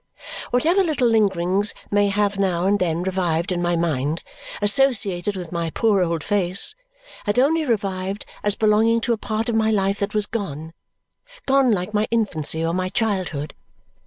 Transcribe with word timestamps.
Whatever 0.49 0.83
little 0.83 1.07
lingerings 1.07 1.75
may 1.91 2.07
have 2.07 2.39
now 2.39 2.65
and 2.65 2.79
then 2.79 3.03
revived 3.03 3.51
in 3.51 3.61
my 3.61 3.75
mind 3.75 4.23
associated 4.59 5.35
with 5.37 5.51
my 5.51 5.69
poor 5.69 6.01
old 6.01 6.23
face 6.23 6.73
had 7.27 7.37
only 7.37 7.65
revived 7.67 8.25
as 8.41 8.55
belonging 8.55 8.99
to 9.01 9.13
a 9.13 9.17
part 9.17 9.47
of 9.47 9.53
my 9.53 9.69
life 9.69 9.99
that 9.99 10.15
was 10.15 10.25
gone 10.25 10.73
gone 11.45 11.69
like 11.71 11.93
my 11.93 12.07
infancy 12.09 12.65
or 12.65 12.73
my 12.73 12.89
childhood. 12.89 13.53